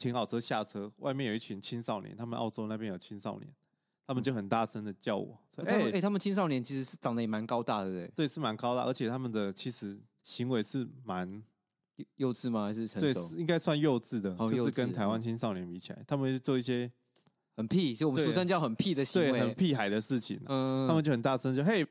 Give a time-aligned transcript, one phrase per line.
[0.00, 3.46] 停好车下车，外面有一群青少年，他们澳洲那边有青少年，
[4.06, 5.38] 他们就很大声的叫我。
[5.58, 11.42] 哎、哎他们青少年其实是长得也蛮高大的，对，对，是蛮高大，而且他们的其实行为是蛮
[12.16, 12.64] 幼稚吗？
[12.64, 13.28] 还是成熟？
[13.28, 16.90] 对，应该算幼稚的，哦、就是跟台湾青少年比起来，他们会做一些
[17.56, 20.48] 很屁，就我们俗称叫很屁的行为，很屁孩的事情、啊。
[20.48, 21.86] 嗯，他们就很大声就嘿。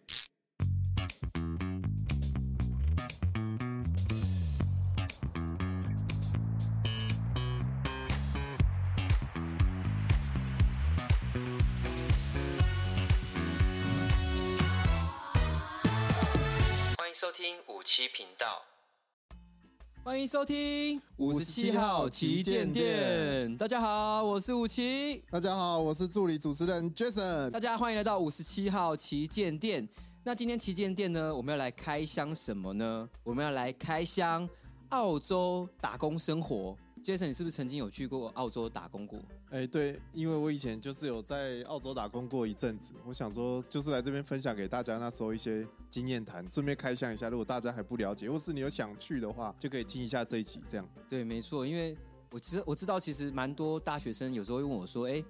[20.09, 23.55] 欢迎收听五十七号旗舰店。
[23.57, 25.23] 大家好，我是武奇。
[25.29, 27.51] 大家好，我是助理主持人 Jason。
[27.51, 29.87] 大家欢迎来到五十七号旗舰店。
[30.23, 33.07] 那今天旗舰店呢，我们要来开箱什么呢？
[33.23, 34.49] 我们要来开箱
[34.89, 36.75] 澳洲打工生活。
[37.03, 39.19] Jason，你是不是曾经有去过澳洲打工过？
[39.49, 47.29] 哎，对，因为我以前就是有在澳洲打工过一阵子，我想说就是来这边分享给大家那时候一些经验谈，顺便开箱一下。
[47.29, 50.61] 如果大家还不了解，或是你有想去的话，就可以听一下这一集。
[50.69, 51.97] 这样对，没错，因为
[52.31, 55.23] 我知我知道，其实蛮多大学生有时候会问我说：“哎，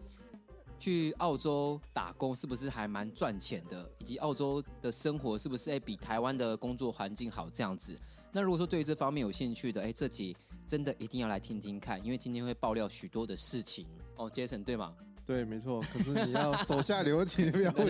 [0.78, 3.90] 去澳洲打工是不是还蛮赚钱的？
[4.00, 7.98] 以及澳洲的生活是不是哎比台湾的工作环境好？”这样子。
[8.32, 10.36] 那如果说对于这方面有兴趣的，哎，这集。
[10.70, 14.94] 真的一定要来听听看，因为今天会爆料许多的事情哦，Jason 对吗？
[15.26, 15.82] 对，没错。
[15.82, 17.88] 可是你要手下留情，不要问，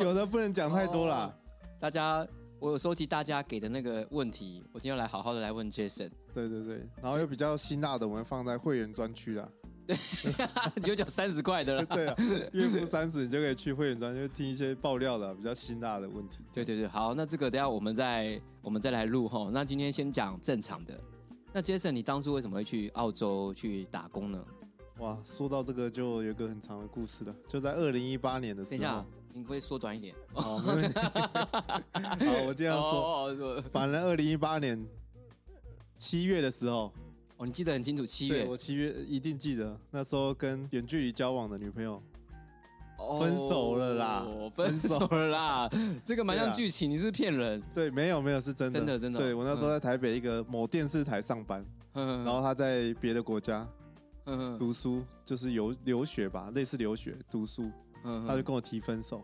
[0.00, 1.26] 有的不能讲太多啦。
[1.26, 1.32] 哦、
[1.78, 2.26] 大家，
[2.58, 6.10] 我有收集大家给的那个问题，我今天要来好好的来问 Jason。
[6.32, 9.46] 对对对，然后又比较辛辣的，我们放在会员专区啦。
[9.86, 9.94] 对，
[10.74, 11.84] 你就讲三十块的了。
[11.94, 12.16] 对啊，
[12.54, 16.38] 月付三十，你就可以去会员专区听一些爆料的比较辛辣的问题。
[16.50, 19.50] 对对对，好，那这个等下我们再我们再来录哈。
[19.52, 20.98] 那今天先讲正常的。
[21.54, 24.42] 那 Jason，你当初为什么会去澳洲去打工呢？
[24.98, 27.34] 哇，说到这个就有一个很长的故事了。
[27.46, 30.14] 就在二零一八年的时候，等一下，你可以缩短一点。
[30.32, 30.98] 好，没问题。
[32.26, 33.60] 好，我这样说。
[33.70, 34.82] 反正二零一八年
[35.98, 36.90] 七月的时候，
[37.36, 38.46] 哦，你记得很清楚，七月。
[38.46, 42.02] 我七月一定记得，那时候跟远距离交往的女朋友。
[43.18, 44.26] 分手了啦！
[44.54, 45.70] 分手了啦！
[46.04, 47.62] 这个蛮像剧情，你是骗人。
[47.74, 49.18] 对，没有没有，是真的，真的真的。
[49.18, 53.68] 对，我那时候在台北一个某电视台上班，然后他在别的国家
[54.58, 57.70] 读书，就是游留学吧，类似留学读书。
[58.26, 59.22] 他就跟我提分手，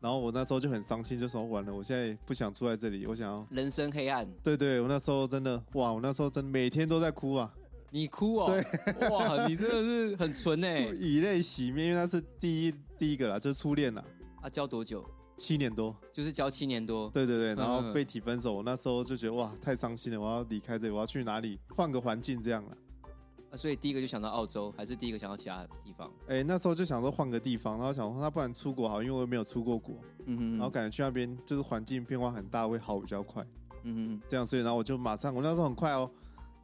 [0.00, 4.28] 然后我那时候就很伤心，就说完了，我现在不想住在这里，我想要人生黑暗。
[4.42, 7.52] 对对，我那时候真的哇，我那时候真的每天都在哭啊。
[7.90, 8.46] 你哭哦？
[8.46, 14.04] 对，哇，你真的是很纯哎，以泪洗面，因为那是第一第一个啦，就是初恋啦。
[14.40, 15.04] 啊，交多久？
[15.36, 17.08] 七年多，就是交七年多。
[17.10, 22.76] 对对对，然后被提分手，我那时候就觉得哇，太伤心了，我要离开这里，我要去哪里换个环境这样了。
[23.50, 26.12] 啊，所以第一个就想到澳洲，还是第一个想到其他地方？
[26.28, 29.96] 哎，那时候就想说换个地方，然后想说那不然出国好，因为我也没有出过国。
[30.26, 33.44] 嗯哼，然后感觉去那边就是环境变化很大，会好比较快。
[33.84, 36.10] 嗯哼，这样，所以然后我就马上，我那时候很快哦。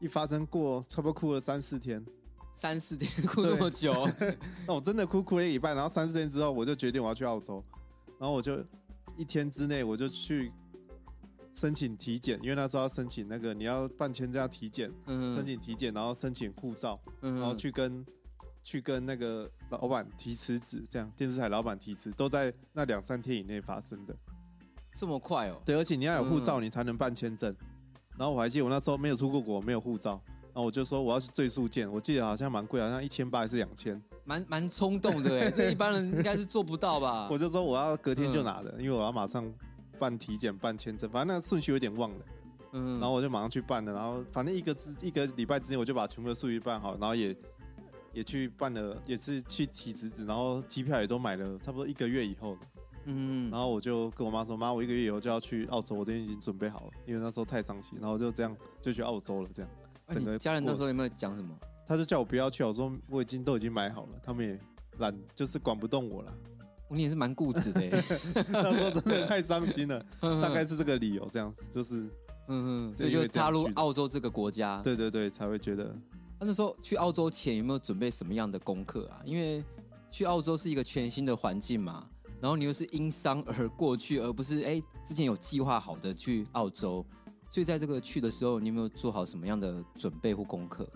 [0.00, 2.04] 一发生过，差不多哭了三四天，
[2.54, 3.92] 三四天哭这么久，
[4.66, 7.64] 那我真的哭哭了一礼拜，然后三四天之后，我就决定我要去澳洲，
[8.18, 8.62] 然后我就
[9.16, 10.52] 一天之内我就去
[11.54, 18.04] 申请体检，因为那时候要申请那个你要办签证要体检，嗯，申请体检，然后申请护照，然后去跟
[18.62, 24.14] 去跟那个老板提辞职，这样电视台老板提辞都在那两三天以内发生的，
[24.94, 25.62] 这么快哦？
[25.64, 27.56] 对，而且你要有护照，你才能办签证。
[28.18, 37.28] 然后我还记得我那时候没有出过国，没有护照，然后我就说我要去最速件，我记得好像蛮贵，好像一千八还是两千，蛮蛮冲动的哎， 这一般人应该是做不到吧？
[37.32, 39.52] 我就说我要隔天就拿的，嗯、因为我要马上
[39.98, 42.24] 办体检、办签证，反正那个顺序有点忘了，
[42.72, 47.36] 嗯，然后我就马上去办了，然后反正一个一个礼拜之内我就把全部的数据办好，然后也
[48.14, 52.56] 也去办了，也是去提辞职，然后机票也都买了，差不多一个月以后。
[53.06, 59.48] 嗯，然后我就跟我妈说：“妈，我一个月以后就要去澳洲，我都已经准备好了。”因为那时候太伤心，然后就这样就去澳洲了。
[59.54, 59.70] 这样，
[60.08, 61.56] 整个家人那时候有没有讲什么？
[61.86, 64.58] 他就叫我不要去，我说我已经都已经买好了，他们也
[64.98, 66.36] 懒，就是管不动我了。
[66.90, 67.80] 你也是蛮固执的，
[68.48, 72.02] 那时候真的太伤心了， 大概是这个理由，这样子就是，
[72.48, 75.96] 嗯嗯，所以就踏入澳洲这个国家，对对对，才会觉得。
[76.38, 79.20] 那时候去澳洲前有没有准备什么样的功课啊？
[79.24, 79.64] 因为
[80.10, 82.06] 去澳洲是一个全新的环境嘛。
[82.46, 87.04] 然后你又是因伤而过去，而不是哎之前有计划好的去澳洲，
[87.50, 90.88] 所以在这个去的时候，你有没有做好什么样的准备或功课？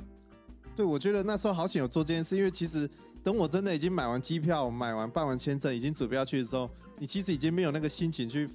[0.76, 2.88] 对，我觉得那时候好险有做这件事，因为其实
[3.20, 6.70] 等我真的已经买完机票、买完办完签证，已经准备要去的时候，
[7.00, 8.48] 你其实已经没有那个心情去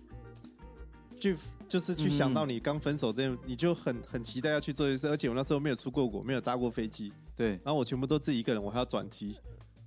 [1.19, 1.35] 去
[1.67, 9.35] 就是去想到你刚分手这样，嗯、你就很很期待要去做这件事，而且我那时候没有出过国，没有搭过飞机，对，然后我全部都自己一个人，我还要转机。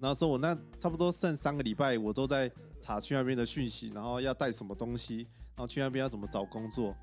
[0.01, 2.51] 然后说我那差不多剩三个礼拜，我都在
[2.81, 6.95] 查去那边的讯息，然后要带什么东西，然后去那边要怎么找工作。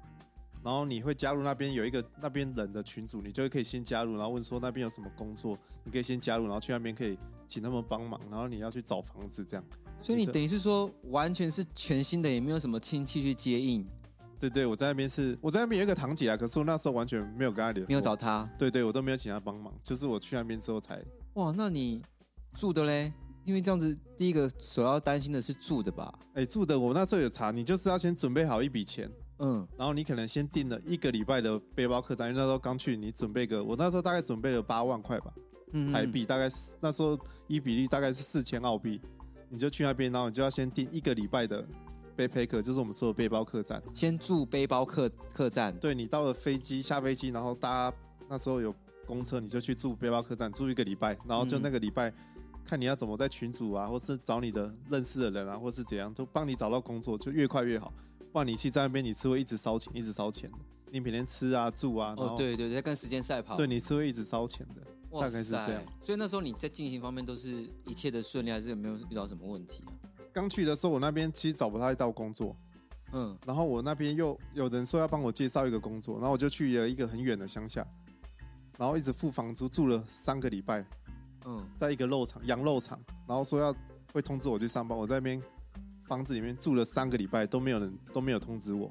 [0.63, 7.15] 然后你会加入那边有一个那边人的群组，你就可以先加入，然后问说那边有什么工作，你可以先加入，然后去那边可以
[7.47, 9.63] 请他们帮忙，然后你要去找房子这样。
[10.01, 13.88] 所以你等于是说完全是全新的，也没有什么亲戚去接应。
[14.39, 18.50] 对对，我在那边是我在那边有一个堂姐啊，可是我那时候完全没有跟她联络，没有找她。
[18.57, 21.00] 对对，我都没有请她帮忙，就是我去那边之后才。
[21.36, 22.01] 哇，那你
[22.56, 23.12] 住的嘞？
[23.44, 26.12] 因为这样子，第一个首要担心的是住的吧？
[26.34, 29.12] 哎，住的我那时候有查，你就是要先准备好一笔钱。
[29.40, 35.34] 嗯，然后你可能先订了一个礼拜的背包客栈，因为那时候刚去，你准备个，我那时候大概准备了八万块吧，
[35.74, 36.50] 嗯，台币大概
[36.80, 39.01] 那时候一比例大概是四千澳币，
[39.50, 41.63] 你就去那边，然后你就要先订一个礼拜的
[42.16, 45.78] 背包客，就是我们说的背包客栈，先住背包客客栈。
[45.80, 47.94] 对，你到了飞机下飞机，然后搭
[48.30, 48.74] 那时候有
[49.06, 52.12] 公车，你就去住背包客栈住一个礼拜，然后就那个礼拜
[52.65, 57.94] 看你要怎么在群组啊，或是找你的认识的人啊，或是怎样，都帮你找到工作，就越快越好。
[58.33, 60.57] 不然你去在那边，你吃会一直烧钱，一直烧钱的。
[60.91, 63.56] 你每天吃啊住啊，哦对对，在跟时间赛跑。
[63.56, 64.81] 对，你吃会一直烧钱的，
[65.12, 65.83] 大概是这样。
[66.01, 69.94] 所以那时候你在进行方面都是一切的顺利，还是有没有遇到什么问题啊？
[70.33, 72.56] 刚去的时候，我那边其实找不到一道工作，
[73.13, 77.85] 嗯，然后我那边又有人说要帮我介绍一个工作，然后我就去了一个很远的乡下，
[78.77, 80.85] 然后一直付房租，住了三个礼拜，
[81.45, 83.75] 嗯，在一个肉场羊肉场，然后说要
[84.13, 85.42] 会通知我去上班，我在那边。
[86.07, 88.88] 房子里面住了三个礼拜，都没有人都没有通知我，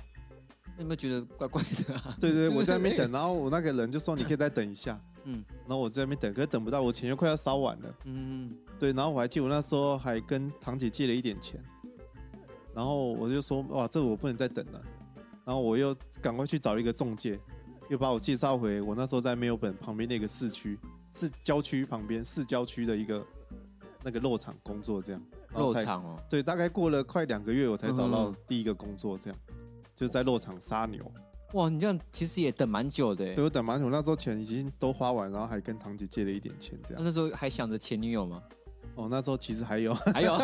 [0.77, 1.95] 你有没有觉得怪怪的？
[1.95, 2.17] 啊？
[2.21, 11.63] 对对，我在那边等，然后我那个人就说，你可以再等一下， 嗯，然后我在那边等，可是等不到，我钱又快要烧完了，嗯，对，然后我还记得我那时候还跟堂姐借了一点钱，
[12.75, 14.83] 然后我就说哇，这个我不能再等了，
[15.45, 17.39] 然后我又赶快去找一个中介，
[17.91, 20.77] 又把我介绍回我那时候在墨尔本旁边那个市区，
[21.15, 23.25] 市郊区旁边市郊区的一个
[24.03, 25.23] 那个肉场工作这样。
[25.55, 29.55] 肉场哦，对，大概过了快两个月，我才找到第一个工作，这样，嗯、
[29.95, 31.01] 就在肉场杀牛。
[31.53, 33.33] 哇，你这样其实也等蛮久的。
[33.37, 37.03] 对，我等蛮久，那时候钱已经都花完，然后还跟堂姐借了一点钱，这样。
[37.05, 38.43] 那时候还想着前女友吗？
[38.97, 40.37] 哦，那时候其实还有，还有，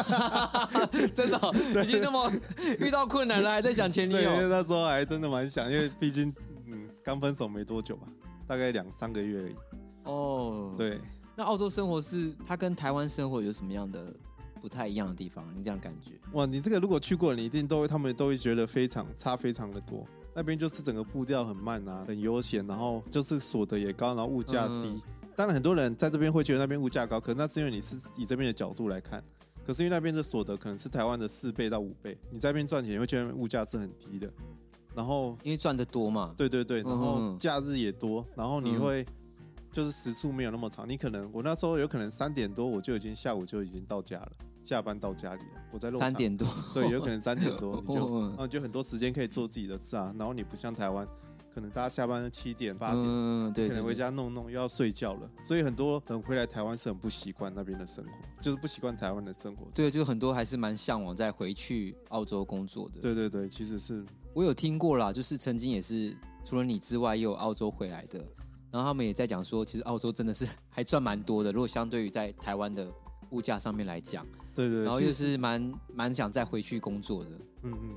[1.12, 1.52] 真的、哦，
[1.82, 2.32] 已经那么
[2.78, 4.20] 遇到困难了，还在想前女友。
[4.20, 6.32] 对，那时候还真的蛮想，因为毕竟
[6.66, 8.06] 嗯，刚分手没多久吧，
[8.46, 9.56] 大概两三个月而已。
[10.04, 11.00] 哦，对。
[11.36, 14.14] 那澳洲生活是它跟台湾生活有什么样的？
[14.60, 16.10] 不太一样的地方，你这样感觉？
[16.32, 20.06] 哇，你这个如果去过，你一定都会，他们都会觉得非常差，非常的多。
[20.34, 24.72] 那边就是整个步调很慢啊，很悠闲，然后就是所得也高，然后物价低。
[24.74, 25.02] 嗯、
[25.34, 29.24] 当然，很多人在这边会觉得那边物价高，可是那是因为你是以这边的角度来看。
[29.64, 34.30] 可是因为那边的所得可能是台湾的四倍到五倍，你在那边赚钱，你会觉得物价是很低的。
[34.94, 39.06] 然后因为赚的多嘛，对对对，然后假日也多，然后你会
[39.70, 44.32] 就是时速没有那么长，你可能我那时候有可能三点多我就已经下午就已经到家了。
[44.62, 46.08] 下班到家里了，我在路上。
[46.08, 50.14] 三点多，对，有可能三点多，你就， 然后就很多时间可以做自己的事啊。
[50.18, 51.04] 然后你不像台湾，
[51.52, 55.28] 可能大家下班七点八点，嗯，对，可能回家弄弄又要睡觉了。
[55.40, 58.10] 所以很多人回来台湾是很不习惯那边的生活，
[58.42, 59.66] 就是不习惯台湾的生活。
[59.74, 63.00] 对，就很多还是蛮向往再回去澳洲工作的。
[63.00, 66.14] 对对对，其实是我有听过啦，就是曾经也是
[66.44, 68.22] 除了你之外，也有澳洲回来的，
[68.70, 72.86] 然后他们也在讲说，其实澳洲真的是 还赚蛮多的，如果相对于在台湾的
[73.30, 74.26] 物价上面来讲。
[74.54, 77.30] 对对，然后又是蛮蛮想再回去工作的。
[77.62, 77.96] 嗯嗯。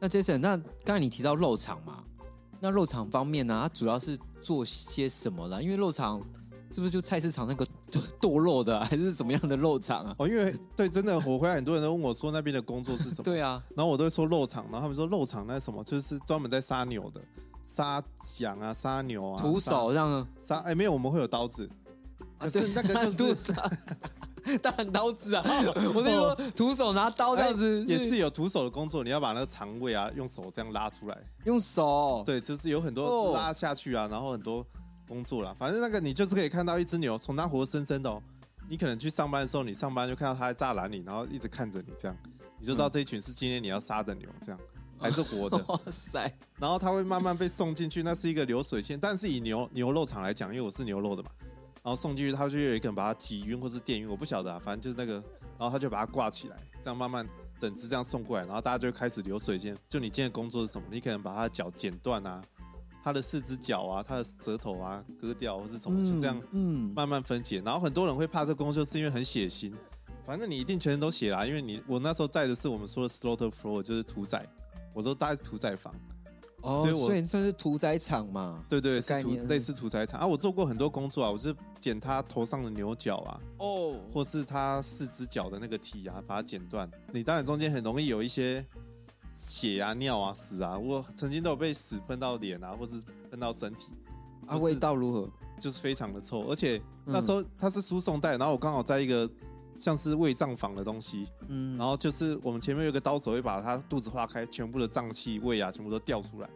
[0.00, 2.04] 那 Jason，那刚才你提到肉场嘛，
[2.60, 5.62] 那肉场方面呢、啊，它主要是做些什么呢？
[5.62, 6.20] 因为肉场
[6.70, 7.66] 是不是就菜市场那个
[8.20, 10.14] 剁肉的，还是怎么样的肉场啊？
[10.18, 13.24] 哦，因为对，真的，我回来很多人都问我说那边的工作是什么？
[13.24, 15.82] 对啊，然后我都会说肉场，然后他们说肉场那是什么？
[15.84, 17.20] 就是专门在杀牛的。
[17.64, 18.02] 杀
[18.38, 20.56] 羊啊，杀牛啊，徒手这样杀？
[20.60, 21.68] 哎，没有，我们会有刀子。
[22.38, 23.52] 啊，对，那个就是
[24.58, 25.44] 大刀子啊。
[25.94, 29.04] 我那说徒手拿刀这样子，也是有徒手的工作。
[29.04, 31.18] 你要把那个肠胃啊，用手这样拉出来。
[31.44, 32.22] 用手？
[32.24, 34.64] 对，就是有很多拉下去啊，然后很多
[35.08, 35.52] 工作啦。
[35.58, 38.22] 反正那个你就是可以看到一只牛，从它活生生的哦。
[38.68, 42.16] 你可能去上班的时候，你上班就看到它在栅栏里，然后一直看着你这样，
[42.60, 44.60] 你就知道这一群是今天你要杀的牛这样。
[45.00, 46.28] 还是活的， 哇塞！
[46.58, 48.98] 然后它会慢慢被送进去，那是一个流水线。
[48.98, 51.30] 但是以牛牛肉厂来讲，因为我是牛肉的嘛，
[51.84, 55.22] 然后送进去，它就有一个人把它挤晕或是电晕，我不晓得啊，反正就是那个，
[55.56, 57.24] 然后他就把它挂起来，这样慢慢
[57.60, 59.78] 整只这样送过来，然后大家就开始流水线。
[59.88, 60.88] 就你今天的工作是什么？
[60.90, 62.42] 你可能把它的脚剪断啊，
[63.02, 67.62] 它的四只脚啊，它的舌头啊割掉或是什么，就这样，嗯，慢慢分解。
[67.64, 69.72] 然后很多人会怕这个工作，是因为很血腥。
[70.26, 74.46] 反正你一定全身都血啦，因为你我那时候在的是我们说的 slaughter floor，就是屠宰。
[74.94, 75.94] 我都待屠宰房，
[76.62, 78.64] 哦，所以我所以算是屠宰场嘛？
[78.68, 80.26] 对对，是屠类似屠宰场啊。
[80.26, 86.90] 我做过很多工作啊，我是剪他头上的牛角啊，哦，或是他四只脚的那个蹄啊，把它剪断。
[87.12, 88.64] 你当然中间很容易有一些
[89.38, 93.92] 血啊、尿啊、屎啊，我曾经都有被屎喷到脸啊，或是喷到身体。
[94.48, 95.30] 啊，味道如何？
[95.60, 99.28] 就是非常的臭，而且那时候它是输送带，然后我刚好在一个
[99.76, 106.48] 像是胃胀房的东西，嗯，然后就是我们前面有个刀手会把它肚子划开，全部的脏器、胃啊，全部都掉出来，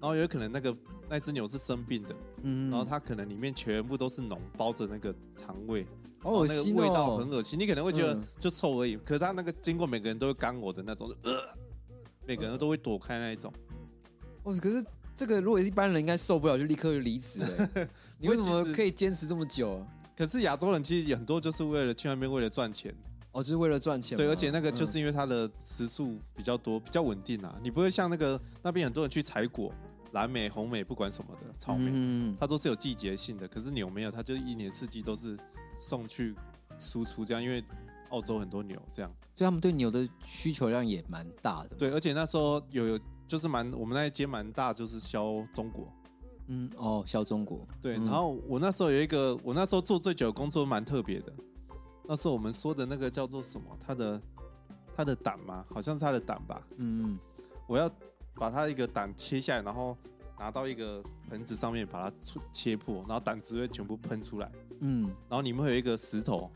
[0.00, 0.76] 然后有可能那个
[1.08, 5.84] 那只牛是生病的，嗯，然后它可能里面全部都是脓包着那个肠胃，
[6.22, 11.32] 哦，那个味道很恶心，你可能会觉得就臭而已，可是它那个经过每个人都会干呕的那种，呃，
[12.26, 13.52] 每个人都会躲开那一种，
[14.42, 14.84] 哦，可是。
[15.16, 17.70] 这个如果一般人应该受不了，就立刻就离职了。
[18.18, 19.86] 你为什么可以坚持这么久啊？
[20.16, 22.92] 可是亚洲人其实很多就是为了去那边为了赚钱
[23.30, 24.18] 哦，就是为了赚钱。
[24.18, 27.56] 对，而且那个就是因为它的时速比较多，比较稳定啊。
[27.62, 29.72] 你不会像那个那边很多人去采果，
[30.10, 33.46] 蓝莓、红莓，不管什么的草莓，嗯、它都是有季节性的。
[33.46, 35.38] 可是牛没有，它就一年四季都是
[35.78, 36.34] 送去
[36.80, 37.40] 输出这样。
[37.40, 37.62] 因为
[38.14, 41.70] 澳洲很多牛这样，所以他们对牛的需求量也蛮大的。
[41.76, 42.98] 对，而且那时候有有。
[43.26, 45.90] 就是蛮，我们那一间蛮大，就是销中国，
[46.48, 47.94] 嗯，哦，销中国，对。
[47.94, 51.32] 然后我那时候有一个，我那时候做最久的工作蛮特别的。
[52.06, 53.66] 那时候我们说的那个叫做什么？
[53.80, 54.22] 它的
[54.94, 55.64] 它的胆吗？
[55.72, 56.62] 好像是它的胆吧。
[56.76, 57.18] 嗯嗯。
[57.66, 57.90] 我要
[58.34, 59.96] 把它一个胆切下来，然后
[60.38, 62.16] 拿到一个盆子上面把它
[62.52, 64.52] 切破，然后胆汁会全部喷出来。
[64.80, 65.06] 嗯。
[65.30, 66.50] 然后里面会有一个石头，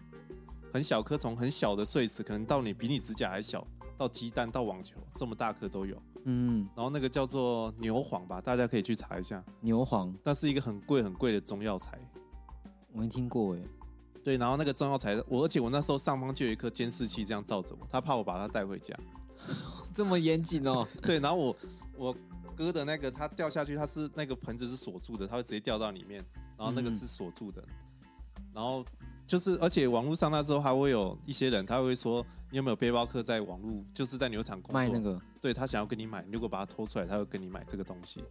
[0.72, 6.00] 很小颗，从很小的碎石，可能到你比你指甲还小，到鸡蛋到网球这么大颗都有。
[6.24, 9.42] 嗯，然后那个叫做牛黄吧，大家可以去查一下。
[9.60, 11.98] 牛黄，那是一个很贵很贵的中药材，
[12.92, 13.62] 我没听过哎。
[14.22, 18.94] 对，然后那个中药材，我而且我那时候上方就有一颗监视器这样照着我，他怕我把它带回家，
[19.94, 20.86] 这么严谨哦。
[21.00, 21.56] 对，然后我
[21.96, 22.16] 我
[22.54, 26.22] 割的那个，它掉下去，它是那个盆子是锁住的，它会直接掉到里面，
[26.58, 27.64] 然后那个是锁住的，
[28.36, 28.84] 嗯、然后。
[29.28, 38.24] 就是，而且网络上那时候还会有一些人，他会说你有没有背包客在网络，就是在牛场工作，卖那个，对他想要跟你买，如果把它偷出来，他会跟你买这个东西，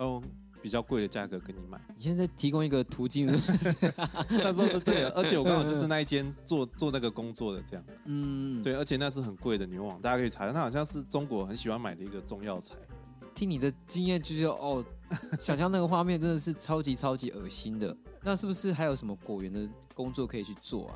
[0.00, 0.24] 用
[0.62, 1.78] 比较贵的价格跟你买。
[1.94, 12.74] 你现在提供一个途径， 那时候是这样，而且我刚好就是 那一间做做那个工作的这样，嗯，对，而且那是很贵的牛黄，大家可以查，它好像是中国很喜欢买的一个中药材。
[13.34, 14.84] 听你的经验就是哦，
[15.38, 17.96] 想象那个画面真的是超级超级恶心的。
[18.20, 19.60] 那是不是还有什么果园的
[19.98, 20.94] 工作可以去做啊？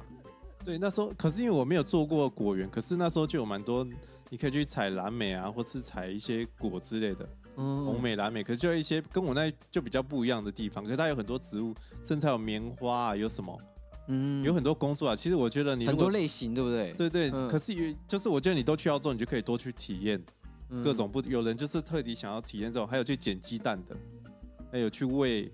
[0.65, 3.85] 对，那时候可是因为我没有做过果园，可是那时候就有蛮多，
[4.31, 8.45] 你可以去采蓝莓啊，或是采一些果之类的，嗯，红莓、蓝莓。
[8.45, 13.59] 可是就有一些跟我那就比较不一样的地方，可是它有很多植物，甚至还有棉花啊，有什么，
[14.07, 15.17] 嗯，有很多工作啊。
[15.17, 16.93] 其实我觉得你很多类型，对不对？
[16.93, 20.23] 对对，嗯、可是就是我觉得你都去要做，你就可以多去体验
[20.85, 21.21] 各种不。
[21.23, 23.97] 有人就是特地想要体验这种，还有去捡鸡蛋的，
[24.71, 25.53] 还有去喂。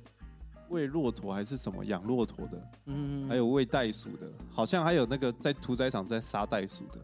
[0.71, 7.01] 喂骆驼还是什么养骆驼的，嗯，还有喂袋鼠的，好像还有那个在屠宰场在杀袋鼠的，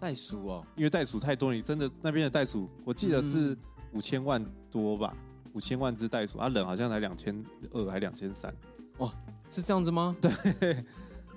[0.00, 3.56] 袋鼠哦，因为袋鼠太多，你真的那边的袋鼠，我记得是
[3.92, 5.16] 五千万多吧，
[5.52, 8.54] 五千万只袋鼠，啊，人好像才两千二还两千三，
[8.98, 9.12] 哦，
[9.48, 10.16] 是这样子吗？
[10.20, 10.84] 对，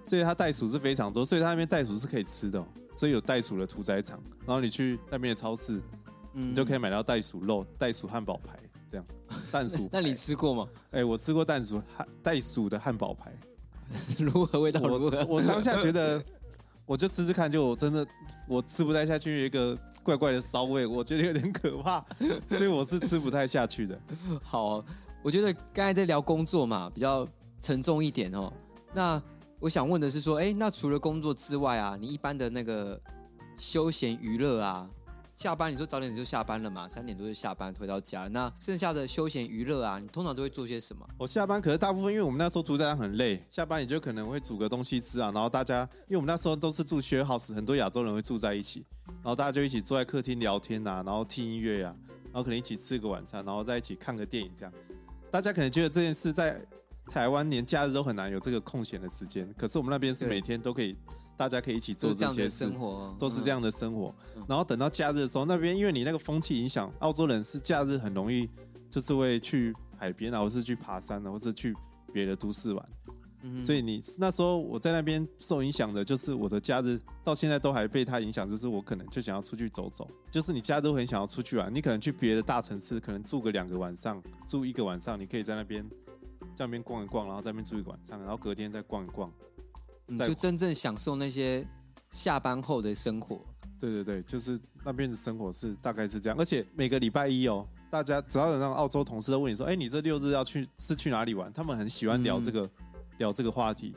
[0.06, 2.66] 所以它袋鼠是非常多，所以它那边袋鼠是可以吃的，
[2.96, 5.82] 所以有袋鼠的屠宰场，然后你去那边的超市，
[6.34, 8.58] 嗯，你就可以买到袋鼠肉、袋鼠汉堡排。
[8.90, 9.06] 这样，
[9.52, 10.68] 袋鼠，那你吃过吗？
[10.92, 13.32] 哎、欸，我吃过袋鼠汉袋鼠的汉堡排，
[14.20, 15.26] 如何味道如何？
[15.26, 16.24] 我，我当下觉得，
[16.86, 18.06] 我就吃吃看，就我真的
[18.48, 22.04] 我吃不太下去，有一个怪怪的骚味，我觉得有点可怕，
[22.50, 24.00] 所以我是吃不太下去的。
[24.42, 24.84] 好，
[25.22, 27.28] 我觉得刚才在聊工作嘛，比较
[27.60, 28.52] 沉重一点哦。
[28.94, 29.22] 那
[29.60, 33.00] 我想问的是说，哎、欸，那除了工作之外啊，你一般的那个
[33.58, 34.90] 休闲娱乐啊？
[35.38, 36.90] 下班，你说早点就下班了嘛？
[36.90, 41.08] 三点多就下班回到家，那剩下的休闲娱乐啊，你通常都会做些什么？
[41.16, 54.74] 我下班，可是大部分因为我们那时候屠宰场很累，下班你就可能会煮个东西吃啊，然后大家因为我们那时候都是住 share house，很多亚洲人会住在一起，然后大家就一起坐在客厅聊天啊，然后听音乐呀、啊，然后可能一起吃个晚餐，然后在一起看个电影这样。
[55.30, 56.60] 大家可能觉得这件事在
[57.12, 60.98] 台湾连假日都很难有这个空闲的时间，可是我们那边是每天都可以。
[61.38, 62.70] 大家可以一起做这些事，
[63.18, 64.14] 都是这样的生活。
[64.48, 68.50] 然后等到假日的时候，那边因为你那个风气影响，澳洲人是假日很容易
[68.90, 71.76] 就是会去海边啊，或是去爬山啊，或是去
[72.12, 72.90] 别的都市玩。
[73.64, 80.10] 所以你那时候我在那边受影响的，就是我的假日到现在都还被他影响，就是我可能就想要出去走走。
[80.30, 85.88] 就是你假日都很想要出去玩，你可能去别的大城市，可能住个两个晚上，住一个晚上，你可以在那边
[86.56, 89.32] 在那边逛一逛，然后在那边住一个晚上，然后隔天再逛一逛。
[90.08, 91.68] 你就真正享受那些
[92.10, 93.40] 下班后的生活。
[93.80, 101.54] 对对对，就是那边的生活是大概是这样，而且每个礼拜一哦，大家只要有那种澳洲同事都问你说，哎，你这六日要去是去哪里玩？
[101.54, 102.72] 他们很喜欢聊这个、嗯、
[103.20, 103.96] 聊这个话题。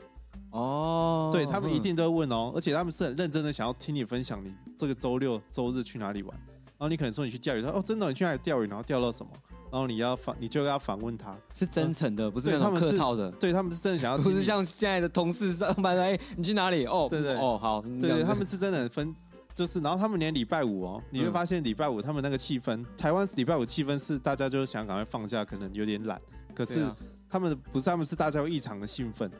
[0.51, 6.37] 哦，对他们一定都会问哦，而且他们是很认真的想要听你分享你这个周六周日去哪里玩。
[6.37, 8.67] 然后你可能说你去钓鱼，他说哦真的你去哪里钓鱼？
[8.67, 9.31] 然后钓到什么？
[9.71, 13.31] 然后你要访，你就要访问他，是真诚的，不是那种客套的。
[13.31, 16.85] 对，他们是真的想要，不是像现在的同事上班哎，你去哪里？
[16.85, 19.15] 哦，对对，哦好，对，他们是真的分，
[19.53, 26.21] 就是然后他们连礼拜五哦，你会发现礼拜五他们那个气氛，台湾礼拜五气氛是大家就想赶快放假，可能有点懒，
[26.53, 26.85] 可是
[27.29, 29.31] 他们不是，他们是大家会异常的兴奋，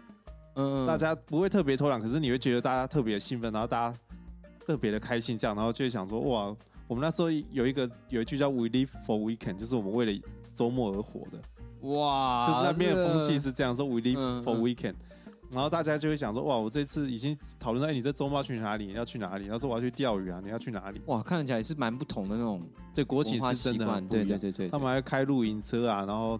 [0.56, 3.98] 嗯，大家不会特别偷懒，可是你会觉得大家特别兴奋，然后大家
[4.66, 6.56] 特别的开心，这样，然后就会想说哇。
[6.92, 10.22] 我们那时候有一个有一句叫 “We live for weekend”，就是我们为了
[10.54, 11.42] 周末而活的。
[11.88, 14.96] 哇，就是那边的风气是这样说，“We live for weekend”，
[15.52, 18.88] 然后大家就会想说：“哇，我这次已经讨论到，哎，你这周末要去哪里？
[18.88, 22.62] 你要去哪里？”他说：“我要去钓鱼啊，你要去哪里？”哇，看起来是蛮不同的那种
[22.94, 24.28] 对国情是真的很不一样。
[24.28, 26.38] 对对对对，他们还开露营车啊，然后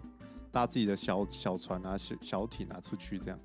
[0.50, 3.40] 搭自己的小小船啊、小小艇啊出去这样。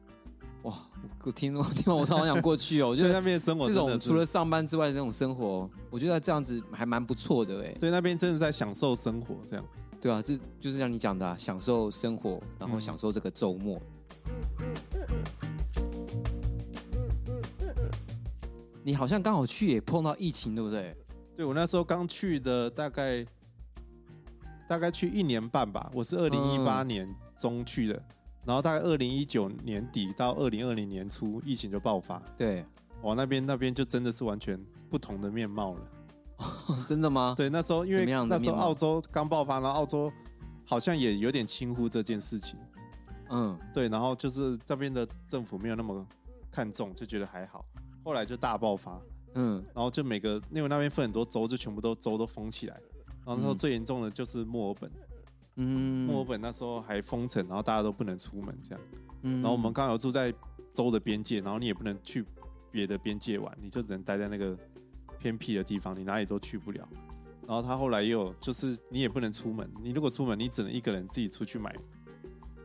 [0.64, 0.76] 哇，
[1.24, 2.90] 我听我 听完我超想过去哦！
[2.90, 7.72] 我觉得那边生活这种除了上班之外的这种生活，我觉得这样子还蛮不错的哎。
[7.80, 9.66] 对，那边真的在享受生活，这样。
[10.02, 13.82] 对啊，这就是像你讲的、啊，享受生活，然后享受这个周末。
[14.60, 14.74] 嗯、
[18.84, 20.96] 你好像刚好去也碰到疫情，对不对？
[21.36, 23.26] 对，我那时候刚去的，大概
[24.68, 25.90] 大概去一年半吧。
[25.94, 27.94] 我是二零一八年中去的。
[27.96, 28.04] 嗯
[28.48, 32.18] 然后大概二零一九年底到二零二零年初，疫情就爆发。
[32.38, 32.66] 对，
[33.02, 34.58] 哇，那边那边就真的是完全
[34.90, 35.82] 不同的面貌了。
[36.88, 37.34] 真的吗？
[37.38, 40.10] 对，那时候因为那时候澳洲刚爆发，然后澳洲
[40.66, 42.58] 好像也有点轻忽这件事情。
[43.30, 46.08] 嗯，对，然后就是这边的政府没有那么
[46.50, 47.66] 看重，就觉得还好。
[48.06, 48.98] 后来就大爆发。
[49.36, 52.80] 嗯，然后就每个因为那边分很多州，就全部都州都封起来。
[53.26, 54.90] 然后那时候最严重的就是墨尔本。
[54.90, 55.07] 嗯，
[55.64, 58.84] 墨尔本那时候还封城，然后大家都不能出门这样。
[59.24, 60.34] 嗯，然后我们刚好住在
[60.72, 62.24] 州的边界，然后你也不能去
[62.72, 64.58] 别的边界玩，你就只能待在那个
[65.20, 66.88] 偏僻的地方，你哪里都去不了。
[67.48, 71.76] 然后他后来也有，就是你也不能出门，你如果出门，你只能一个人自己出去买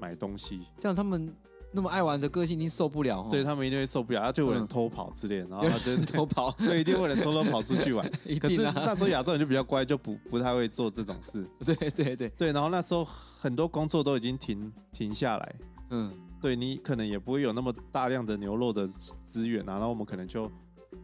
[0.00, 0.60] 买东西。
[0.78, 1.34] 这样他们。
[1.72, 3.26] 那么爱玩的个性，一定受不了。
[3.30, 8.06] 对他们一定会受不了，他就有人偷跑之类的，然后他就 偷跑， 对，一定会有人偷偷跑出去玩。
[8.40, 11.48] 可是那时候亚洲人就比较乖，就不不太会做这种事。
[11.64, 15.54] 对对对对，然后那时候很多工作都已经停停下来。
[15.90, 20.50] 嗯，对你可能也不会有那么大量的牛肉的资源啊，然后我们可能就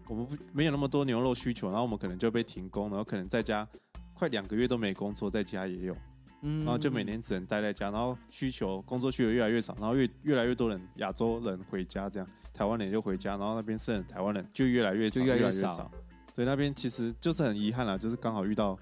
[0.07, 3.67] 我们不没有那么多牛肉需求，然后我们可能就被停工，然后可能在家
[4.15, 5.97] 快两个月都没工作，在家也有。
[6.43, 15.91] 嗯，然后就每年只能待在家，然后需求工作需求越来越少，然后越越来越多人亚洲人回家，这样台湾人就回家，然后那边剩台湾人就越来越少，越来越少。
[16.35, 18.79] 对，那边其实就是很遗憾啦，就是刚好遇到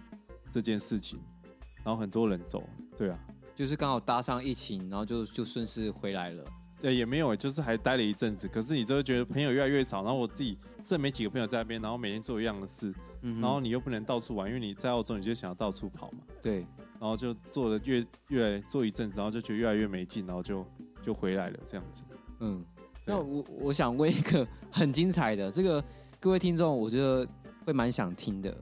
[0.51, 1.19] 这件事情，
[1.83, 2.63] 然后很多人走，
[2.97, 3.19] 对啊，
[3.55, 6.45] 就是刚好搭上疫情，然后就就顺势回来了。
[6.79, 16.19] 对，也没有，就是还待了一阵子，可是你就会觉得朋友越来越少，然后我自己剩没几个朋友在那边，然后每天做一样的事，嗯、然后你又不能到处玩，因为你在澳洲，你就想要到处跑嘛。
[16.43, 16.67] 对。
[16.99, 20.67] 然后就做了越越来做一阵子，然后就觉得越来越没劲，然后就
[21.03, 22.03] 就回来了这样子。
[22.41, 22.65] 嗯，
[23.05, 25.83] 那我我想问一个很精彩的，这个
[26.19, 27.27] 各位听众，我觉得
[27.65, 28.57] 会蛮想听的，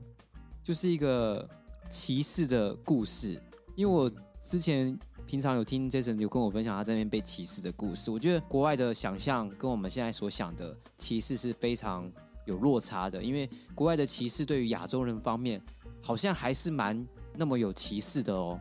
[0.63, 1.47] 就是一个
[1.89, 3.41] 骑士的故事。
[3.75, 12.11] 因为我之前平常有听 Jason 有跟我分享他在那边被歧视的故事，我觉得国外的想象跟我们现在所想的歧视是非常
[12.45, 15.61] 有落差的，因为国外的歧视对于亚洲人方面
[16.01, 17.05] 好像还是蛮。
[17.37, 18.59] 那么有歧视的哦，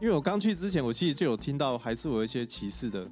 [0.00, 3.04] 因为我刚去之前，我其实就有听到还是有一些歧视的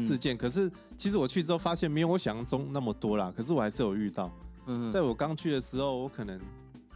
[0.00, 0.36] 事件。
[0.36, 3.32] 嗯、可是其实我去之后发现没有我想象中那么多啦。
[3.36, 4.30] 可是我还是有遇到。
[4.66, 6.40] 嗯，在我刚去的时候，我可能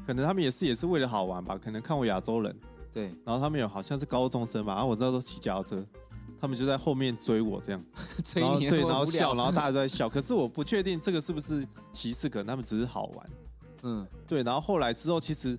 [0.07, 2.57] 可能他们也是也是为了好玩吧，可能看我亚洲人。
[2.93, 3.07] 对。
[3.25, 5.87] 然后他们有好像是高中生吧，然后我知道都骑脚踏车，
[6.41, 7.85] 他们就在后面追我这样。
[8.23, 10.09] 追你对，然后笑， 然后大家都在笑。
[10.09, 13.31] 可是我不确定这个是不是歧视，可能他们只是好玩。
[13.83, 14.43] 嗯，对。
[14.43, 15.59] 然后后来之后，其实。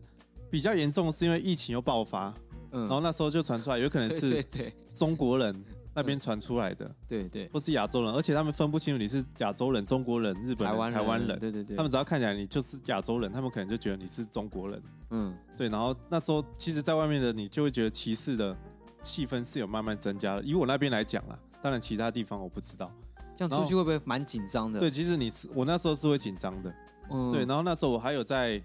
[0.54, 2.32] 比较严重是因为疫情又爆发，
[2.70, 4.46] 嗯，然后那时候就传出来，有可能是
[4.92, 18.56] 中国人那边传出来的，对对，或是亚洲人，而且他们分不清楚你是亚洲人、中国人、日本人、台湾人，台湾人，对对对，他们只要看起来你就是亚洲人，他们可能就觉得你是中国人，嗯，对，然后那时候其实，在外面的你就会觉得歧视的
[19.02, 20.44] 气氛是有慢慢增加的。
[20.44, 22.92] 以我那边来讲啦，当然其他地方我不知道，
[23.36, 24.80] 这样出去会不会蛮紧张的？
[24.80, 26.72] 对，其实你是我那时候是会紧张的，
[27.10, 28.62] 嗯，对，然后那时候我还有在。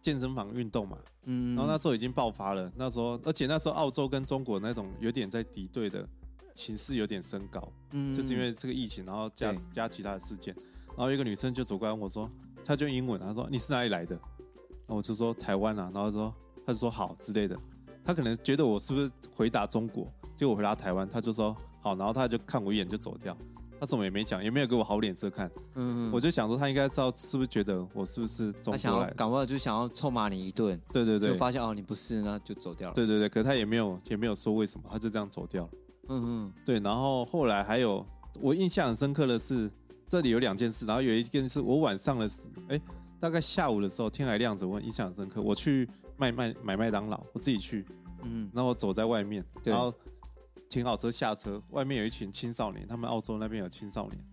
[0.00, 6.08] 健身房运动嘛，嗯，然后那时候已经爆发了，那时候，而且那时候澳洲跟中国那种有点在敌对的
[6.54, 10.54] 情势有点升高，嗯，就是因为这个疫情，然后加加其他的事件，
[10.88, 12.30] 然后一个女生就走过来问我说，
[12.64, 14.14] 她就英文，她说你是哪里来的？
[14.14, 16.34] 然后我就说台湾啊，然后说，
[16.66, 17.58] 她就说好之类的，
[18.04, 23.36] 她可能觉得我是不是回答中国，结果我回答台湾，她就说好，然后她就看我一眼就走掉。
[23.80, 25.50] 他什么也没讲，也没有给我好脸色看。
[25.74, 28.76] 嗯，嗯，我就想说他应该知道是不是觉得我是不是中国来的。
[28.76, 30.78] 他想要赶快就想要臭骂你一顿。
[30.92, 31.30] 对对对。
[31.30, 32.94] 就发现哦你不是，那就走掉了。
[32.94, 35.70] 对对对，可他也没有也没有说为什么，他就这样走掉了。
[36.10, 36.52] 嗯嗯。
[36.66, 38.06] 对，然后后来还有
[38.42, 39.70] 我印象很深刻的是，
[40.06, 42.78] 这里有两件事，然后有一件事我晚上的时，哎，
[43.18, 45.40] 大概下午的时候天还亮着，我印象很深刻。
[45.40, 45.88] 我去
[46.18, 47.86] 卖卖买麦当劳，我自己去。
[48.24, 48.50] 嗯。
[48.52, 49.90] 然后我走在外面，然后。
[50.70, 54.24] 停好车下车，外面有一群青少年，他们澳洲那边有青少年，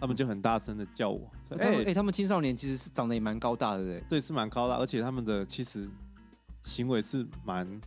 [0.00, 1.30] 他们就很大声的叫我。
[1.58, 5.86] 哎、欸欸，他们青少年其实是长得也蛮高大的，对对，是蛮高大，而且他们的其实
[6.62, 7.78] 行为是蛮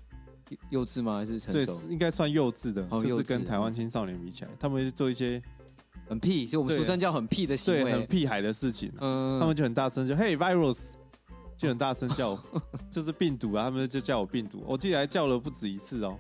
[0.70, 1.18] 幼稚吗？
[1.18, 1.82] 还是成熟？
[1.82, 5.42] 对，应该算幼稚的，哦、就是跟台湾青少年比起来，他们就做一些
[6.08, 8.94] 很屁，就我们俗称叫很屁的行为，对，很屁孩的事情。
[9.00, 10.78] 嗯，他们就很大声，就嘿，virus，
[11.58, 14.64] 就很大声叫我， 就是病毒啊，他们就叫我病毒。
[14.68, 16.16] 我记得还叫了不止一次哦。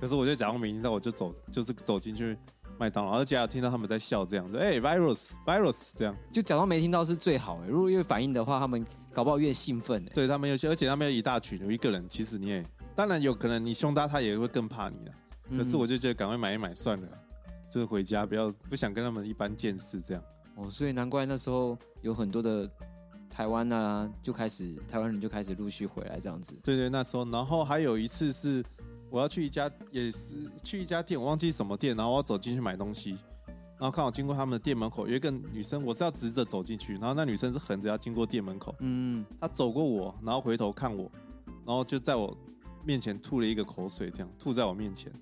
[0.00, 2.34] 可是我就假装没听到，我就走，就是走进去
[2.78, 7.66] 麦当劳，而且还听到他们在笑，这样子，哎，virus，virus，这样，就假装没听到是最好哎。
[7.68, 8.82] 如果越反应的话，他们
[9.12, 10.02] 搞不好越兴奋。
[10.14, 12.64] 对他们有些，而且他们有一大群，有一个人，其实你也
[12.96, 15.12] 当然有可能你胸大，他也会更怕你了。
[15.58, 17.08] 可是我就觉得赶快买一买算了，
[17.70, 20.22] 就是回家不要不想跟他们一般见识这样。
[20.54, 22.70] 哦，所以难怪那时候有很多的
[23.28, 26.58] 台湾啊，就开始台湾人就开始陆续回来这样子。
[26.64, 28.64] 对对，那时候，然后还有一次是。
[29.10, 33.10] 我要去一家，也是去一家店，我忘记什么店，然后我要走进去买东西，
[33.78, 41.10] 然后刚好经过他们的店门口，有一个女生，我是要直着走进去，然后那女生是横着要经过店门口，嗯，她走过我，然后回头看我，
[41.66, 42.36] 然后就在我
[42.84, 45.12] 面前吐了一个口水，这样吐在我面前。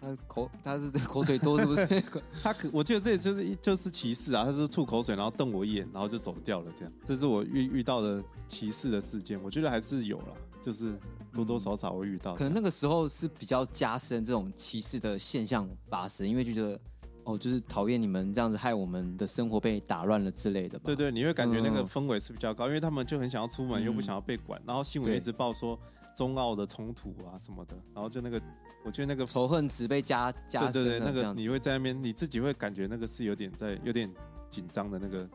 [0.00, 1.86] 她口，她是口水多是不是？
[2.42, 10.98] 她可，我记得这里就是一就是歧视啊，她是吐口水，然后瞪我一眼，然后就走掉了，这样，这是我遇遇到的歧视的事件，我觉得还是有了，就是。
[11.34, 16.78] 多多少少会遇到，可能那个时候是比较加深这种歧视的现象发生，因为觉得
[17.24, 20.84] 哦，就是讨厌你们这样子害我们的生活被打乱了之类的吧。
[20.86, 25.78] 对对，你会感觉那个氛围是比较高，嗯、因为他们就很想要出门，又不想要被管，嗯、然后新闻一直报说
[26.14, 28.42] 中澳的冲突啊什么的，然后就那个，
[28.84, 30.72] 我觉得那个仇恨值被加加深。
[30.72, 34.12] 对对对，那个你会在那边，你自己会感觉那个是有点在有点
[34.50, 35.26] 紧张的那个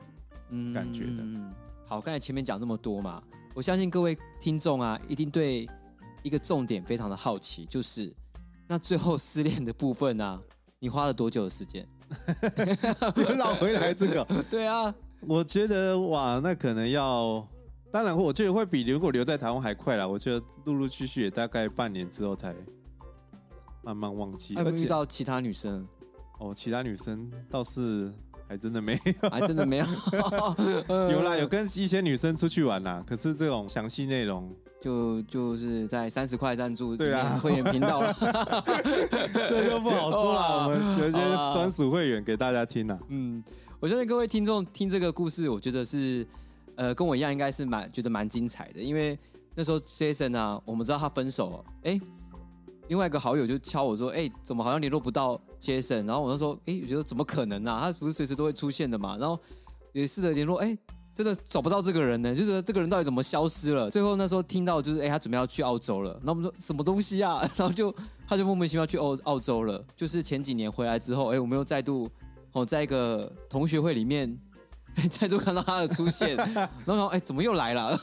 [0.73, 1.23] 感觉的。
[1.23, 1.53] 嗯，
[1.85, 3.23] 好，刚才前面讲这么多嘛，
[3.55, 5.67] 我相信各位听众啊，一定对。
[6.27, 8.13] 一个重点非常的好奇，就是
[8.67, 10.41] 那最后失恋的部分呢、啊？
[10.77, 11.87] 你花了多久的时间？
[13.37, 14.27] 绕回来这个？
[14.51, 17.47] 对啊，我觉得哇，那可能要，
[17.91, 20.05] 当然我觉得会比如果留在台湾还快啦。
[20.05, 22.53] 我觉得陆陆续续也大概半年之后才
[23.83, 24.53] 慢慢忘记。
[24.55, 25.87] 有没有遇到其他女生？
[26.39, 28.13] 哦，其他女生倒是
[28.47, 29.85] 还真的没有，还真的没有。
[31.11, 34.55] 有啦，有跟一些女生出去玩啦，可是这种详细内容。
[34.79, 38.13] 就就是在三十块赞助对啊会员频道了，
[39.49, 40.63] 这就不好说了。
[40.63, 41.17] 我们有一些
[41.51, 42.97] 专属会员给大家听啊。
[43.09, 43.43] 嗯，
[43.79, 46.25] 我相信各位听众听这个故事，我觉得是
[46.75, 48.79] 呃跟我一样，应该是蛮觉得蛮精彩的。
[48.79, 49.17] 因为
[49.55, 51.99] 那时候 Jason 啊，我们知道他分手，哎，
[52.89, 56.05] 另外一个好友就敲我说，哎，怎么好像联络不到 Jason？
[56.05, 57.77] 然后我那时候，哎，我觉得怎么可能呢？
[57.81, 59.17] 他不是随时都会出现的嘛？
[59.17, 59.39] 然后
[59.93, 60.77] 也试着联络，哎。
[61.17, 63.89] 真的找不到这个人呢，就是这个人到底怎么消失了？
[63.89, 66.21] 最后那时候听到就是，哎，他准备要去澳洲了。
[66.23, 67.39] 那我们说什么东西啊？
[67.57, 67.91] 然后就
[68.27, 69.83] 他就莫名其妙去澳澳洲了。
[69.95, 72.07] 就是前几年回来之后，哎，我们又再度
[72.51, 74.39] 哦，在一个同学会里面，
[75.09, 76.35] 再度看到他的出现。
[76.85, 77.99] 然后哎，怎么又来了？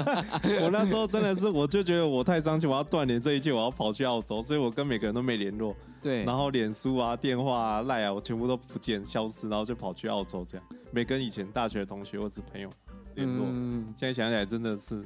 [0.62, 5.74] 我那时候真的是，我就觉得我太伤心，我要断联这一切，我要跑去澳洲，所以我跟每个人都没联络。
[6.02, 12.70] 对，然后脸书啊、电话啊、赖啊，我全部都不见、消失，然后就跑去澳洲，这样没跟以前大学同学或者朋友
[13.14, 13.46] 联络。
[13.48, 15.04] 嗯，现在想起来真的是，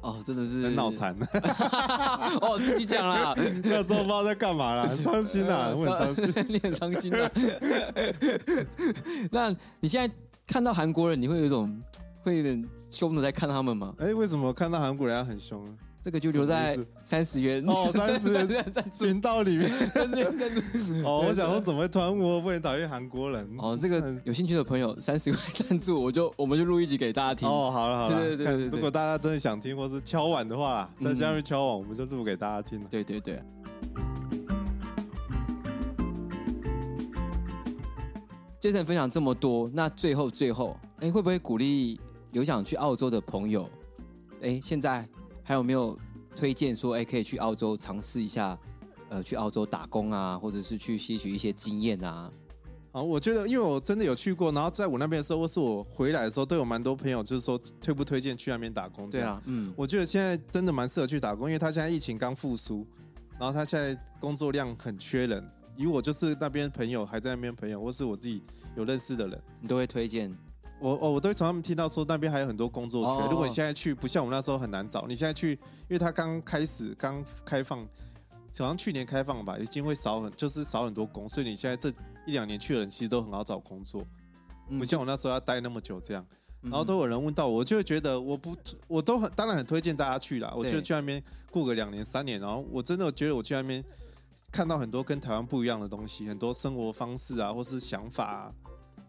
[0.00, 1.14] 哦，真的是很脑残。
[2.40, 3.32] 哦，自己讲啦，
[3.62, 7.30] 那时候不知道在干嘛啦，伤心啊，我很伤心，你很伤心啊。
[9.30, 10.12] 那你现在
[10.46, 11.74] 看到韩国人，你会有一种
[12.20, 13.94] 会有点凶的在看他们吗？
[13.98, 15.64] 哎，为什么看到韩国人要很凶？
[16.02, 18.46] 这个就留在三十元哦，三十元
[18.98, 19.72] 频道里面。
[21.02, 23.48] 哦，我想说怎么会突然问我不能讨厌韩国人？
[23.58, 27.48] 哦，这个有兴趣的朋友三十块 赞助，我就我们就录一集给大家听。
[27.48, 32.84] 哦，好了好了，对对对，如果大家真的想听或是敲碗的话，在下面敲碗，我们就录给大家听。
[32.90, 33.42] 对对对。
[38.64, 42.00] Jason 分享这么多，那最后最后，哎，会不会鼓励
[42.32, 43.68] 有想去澳洲的朋友？
[44.40, 45.06] 哎，现在。
[45.46, 45.94] 还有没有
[46.34, 48.58] 推荐说，哎，可以去澳洲尝试一下，
[49.10, 52.32] 呃，去澳洲打工啊，或者是去吸取一些经验啊？
[52.92, 59.10] 啊，我觉得，因为我真的有去过，然后在我那边的时候，或是我回来的时候，都有蛮多朋友就是说推不推荐去那边打工。
[59.10, 62.86] 对啊，嗯，我觉得现在真的蛮适合去打工，因为他现在疫情刚复苏，
[63.38, 68.42] 然后他现在工作量很缺人，以我就是那边朋友还在那边朋友，或是我自己
[68.76, 70.34] 有认识的人，你都会推荐。
[70.80, 73.08] 我哦，我都会从他们听到说那边还有很多工作缺。
[73.08, 75.06] 哦哦哦，如果你现在去，不像我们那时候很难找。
[75.06, 81.88] 你现在去，因为他刚开始刚开放，好像去年开放吧，已经会少很，就是少很多工，所以你现在这
[82.26, 84.04] 一两年去的人其实都很好找工作，
[84.68, 86.26] 嗯、不像我那时候要待那么久这样。
[86.62, 88.56] 然后都有人问到我，我就会觉得我不，
[88.88, 90.50] 我都很当然很推荐大家去啦。
[90.56, 93.84] 我就去那边过个两年三年，然后我真的觉得我去那边
[94.54, 98.54] 看到很多跟台湾不一样的东西，很多生活方式啊，或是想法啊。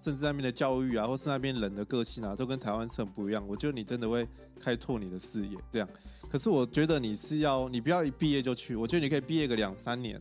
[0.02, 3.48] 甚至那边的教育啊，或是那边人的个性啊，都跟台湾是很不一样。
[3.48, 4.28] 我觉得你真的会
[4.60, 5.88] 开拓你的视野，这样。
[6.28, 8.76] 可是我觉得你是要，你不要一毕业就去。
[8.76, 10.20] 我觉得你可以毕业个两三年，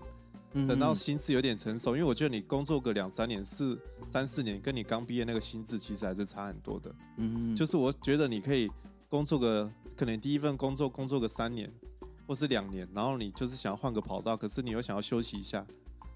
[0.52, 1.96] 等到心智有点成熟。
[1.96, 3.78] 因为我觉得你工作个两三年、四
[4.10, 6.94] 三四年，跟你刚毕业那个心智其实还是差很多的。
[7.16, 8.70] 嗯，就是我觉得你可以
[9.08, 11.70] 工作个，可能第一份工作工作个三年，
[12.26, 15.58] 或是两年，然后你就是想要换个跑道，可是你又想要休息一下，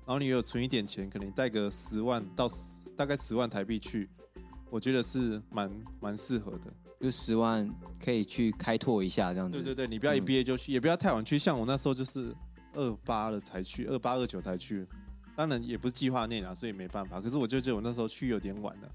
[0.06, 2.48] 然后你有存一点钱，可能你带个十万到。
[2.96, 4.10] 大概十万台币去，
[4.70, 6.74] 我觉得是蛮蛮适合的。
[7.00, 7.72] 就十万
[8.04, 9.56] 可以去开拓一下这样子。
[9.56, 11.38] 对对对，你不要一毕业就去，嗯、也不要太晚去。
[11.38, 12.34] 像我那时候就是
[12.74, 14.84] 二八了才去，二八二九才去。
[15.36, 17.20] 当然也不是计划内啊，所以没办法。
[17.20, 18.88] 可是我就觉得我那时候去有点晚了，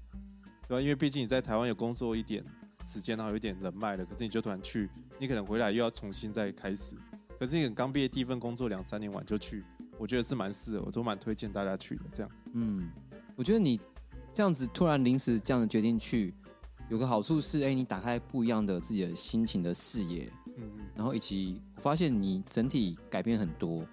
[0.68, 0.80] 对吧？
[0.82, 2.44] 因为毕竟你在台湾有工作一点
[2.84, 4.04] 时间，然后有点人脉了。
[4.04, 6.94] 可是你就突然去，你可能回来又要重新再开始。
[7.38, 9.64] 可是你刚毕业第一份工作两三年晚就去，
[9.98, 12.02] 我觉得是蛮适合，我都蛮推荐大家去的。
[12.12, 12.90] 这样，嗯，
[13.34, 13.80] 我觉得你。
[14.36, 16.34] 这样子突然临时这样的决定去，
[16.88, 23.86] 有个好处是，哎，你打开不一样的自己的心情的视野，嗯嗯，然后以及我发现你整体改变很多，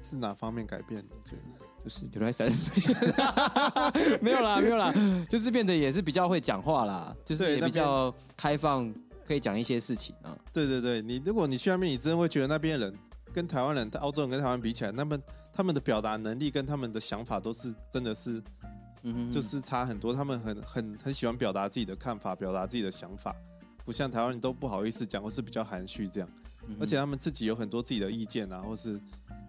[0.00, 1.02] 是哪方面改变？
[1.02, 1.59] 你觉得？
[1.82, 3.14] 就是原来三十岁，
[4.20, 4.92] 没有啦，没有啦，
[5.28, 8.92] 就是变得也是比较会讲话啦，就是也比较开放，
[9.26, 10.36] 可以讲一些事情啊。
[10.52, 12.94] 对对对，你如果你去那边，你真的会觉得那边人
[13.32, 15.18] 跟台湾人、澳洲人跟台湾比起来，那么
[15.52, 18.42] 他们的表达能力跟他们的想法都是真的是。
[19.02, 23.34] 嗯哼，就是差很多，他们很很很喜欢表达自己的看法，表达自己的想法，
[23.82, 26.28] 不像台湾人都不好意思讲，或是比较含蓄这样。
[26.78, 29.00] 而且他们自己有很多自己的意见啊，或是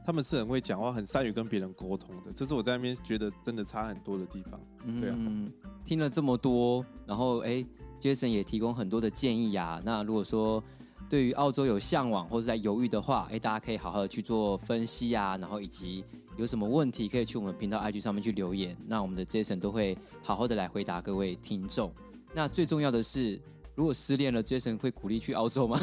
[0.05, 2.31] 他们是很会讲话，很善于跟别人沟通的。
[2.33, 4.59] 这是我在那边觉得真的差很多的地方。
[4.99, 5.51] 对啊，嗯，
[5.85, 7.65] 听了这么多，然后哎
[7.99, 9.81] ，Jason 也提供很多的建议呀。
[9.83, 10.63] 那如果说
[11.09, 16.03] 对于澳洲有向往或者在犹豫的话，哎，大家可以好好的去做分析啊，然后以及。
[16.37, 21.93] 有什么问题可以去我们频道 IG 上面去留言，那我们的 Jason 都会好好的来回答各位听众。
[22.33, 23.39] 那最重要的是，
[23.81, 25.75] 如果失恋了，Jason 会鼓励去澳洲吗？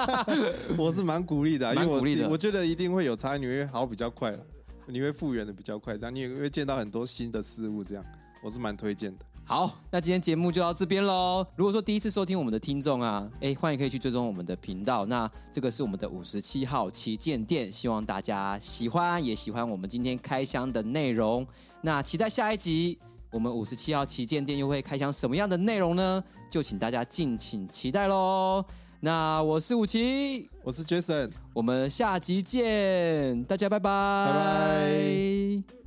[0.78, 2.26] 我是蛮鼓励的， 蛮鼓励的。
[2.30, 4.38] 我觉得一定会有差，你会好比较快了，
[4.86, 8.02] 你会复原的比较快，这样你也会见到很多新的事物，这样
[8.42, 9.24] 我是蛮推荐的。
[9.44, 11.46] 好，那今天节目就到这边喽。
[11.56, 15.04] 如果说第一次收听我们的听众啊，哎，欢迎可以去追踪我们的频道。
[15.04, 21.46] 那这个是我们的五十七号旗舰店，希望大家喜欢，也喜欢我们今天开箱的内容。
[21.82, 22.98] 那期待下一集，
[23.30, 26.22] 我们五十七号旗舰店又会开箱什么样的内容呢？
[26.50, 28.64] 就请大家敬请期待喽。
[29.00, 33.90] 那我是武奇，我是 Jason，我们下集见，大家拜拜，
[34.26, 35.85] 拜拜。